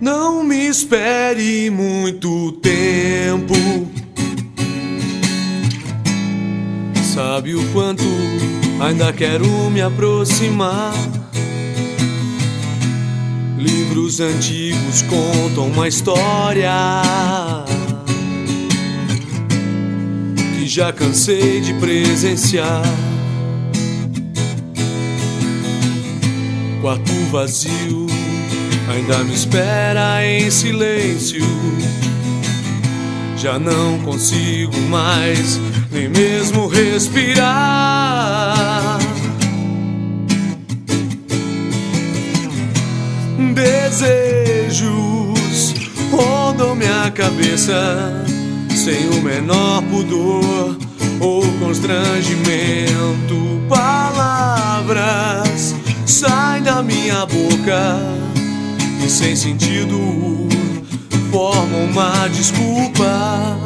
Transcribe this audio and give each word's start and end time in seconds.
Não 0.00 0.42
me 0.42 0.66
espere 0.68 1.70
muito 1.70 2.52
tempo. 2.52 3.54
Sabe 7.14 7.54
o 7.54 7.64
quanto 7.72 8.02
ainda 8.80 9.12
quero 9.12 9.46
me 9.70 9.80
aproximar. 9.80 10.92
Livros 13.56 14.20
antigos 14.20 15.02
contam 15.02 15.68
uma 15.68 15.86
história 15.86 16.72
que 20.56 20.66
já 20.66 20.92
cansei 20.92 21.60
de 21.60 21.72
presenciar. 21.74 22.82
Quarto 26.82 27.12
vazio 27.30 28.13
ainda 28.88 29.18
me 29.24 29.34
espera 29.34 30.24
em 30.26 30.50
silêncio. 30.50 31.44
Já 33.36 33.58
não 33.58 33.98
consigo 34.00 34.80
mais 34.88 35.60
nem 35.90 36.08
mesmo 36.08 36.66
respirar. 36.66 38.24
Desejos 43.54 44.84
rondam 46.10 46.74
minha 46.74 47.10
cabeça 47.10 48.24
sem 48.74 49.10
o 49.10 49.20
menor 49.22 49.82
pudor 49.82 50.78
ou 51.20 51.42
constrangimento. 51.58 53.62
Palavras 53.68 55.74
saem 56.06 56.62
da 56.62 56.82
minha 56.82 57.26
boca 57.26 58.33
e 59.04 59.10
sem 59.10 59.36
sentido 59.36 59.98
formam 61.30 61.84
uma 61.90 62.26
desculpa 62.28 63.58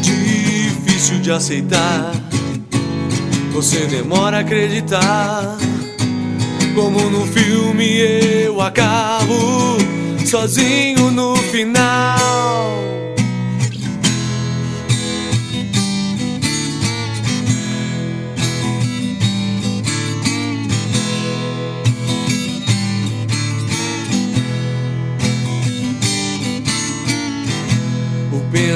difícil 0.00 1.20
de 1.20 1.30
aceitar. 1.30 2.12
Você 3.52 3.86
demora 3.86 4.38
a 4.38 4.40
acreditar. 4.40 5.58
Como 6.74 7.10
no 7.10 7.26
filme 7.26 7.98
eu 8.44 8.60
acabo 8.62 9.76
sozinho 10.24 11.10
no 11.10 11.36
final. 11.36 12.19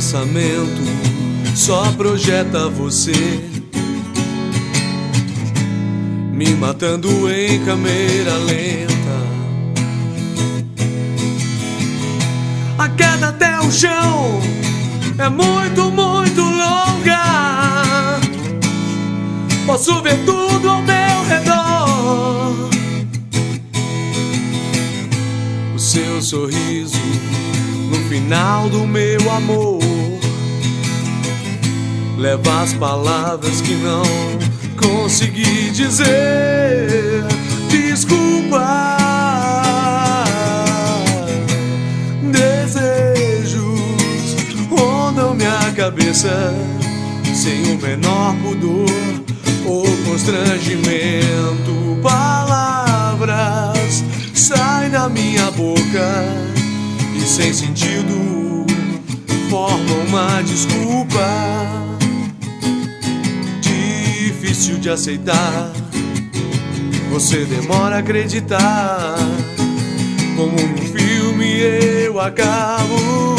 Pensamento 0.00 0.80
só 1.54 1.92
projeta 1.92 2.70
você. 2.70 3.12
Me 6.32 6.54
matando 6.54 7.30
em 7.30 7.62
câmera 7.66 8.34
lenta. 8.38 9.20
A 12.78 12.88
queda 12.88 13.28
até 13.28 13.60
o 13.60 13.70
chão 13.70 14.40
é 15.18 15.28
muito, 15.28 15.90
muito 15.90 16.40
longa. 16.40 18.20
Posso 19.66 20.00
ver 20.00 20.16
tudo 20.24 20.66
ao 20.70 20.80
meu 20.80 21.24
redor. 21.28 22.70
O 25.74 25.78
seu 25.78 26.22
sorriso 26.22 26.98
no 27.90 27.96
final 28.08 28.70
do 28.70 28.86
meu 28.86 29.30
amor. 29.30 29.89
Leva 32.20 32.60
as 32.60 32.74
palavras 32.74 33.62
que 33.62 33.74
não 33.76 34.02
consegui 34.76 35.70
dizer. 35.70 37.24
Desculpa. 37.70 38.98
Desejos 42.30 43.64
rondam 44.68 45.34
minha 45.34 45.72
cabeça 45.74 46.54
sem 47.34 47.72
o 47.72 47.80
menor 47.80 48.36
pudor 48.42 48.84
ou 49.64 49.86
constrangimento. 50.04 51.98
Palavras 52.02 54.04
saem 54.34 54.90
da 54.90 55.08
minha 55.08 55.50
boca 55.52 56.22
e 57.16 57.20
sem 57.22 57.54
sentido 57.54 58.66
formam 59.48 60.00
uma 60.06 60.42
desculpa 60.42 61.90
difícil 64.40 64.78
de 64.78 64.88
aceitar. 64.88 65.70
Você 67.10 67.44
demora 67.44 67.96
a 67.96 67.98
acreditar. 67.98 69.16
Como 70.34 70.54
um 70.54 70.76
filme 70.78 71.60
eu 72.06 72.18
acabo 72.18 73.36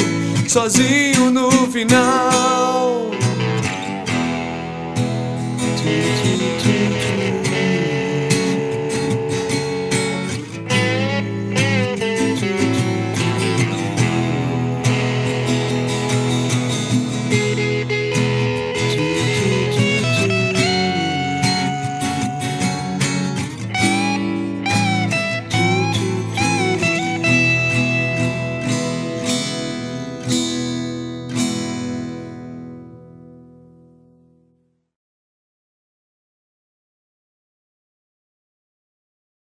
sozinho 0.47 1.31
no 1.31 1.49
final. 1.71 3.09